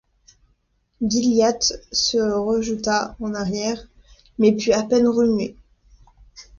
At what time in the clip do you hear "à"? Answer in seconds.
4.71-4.81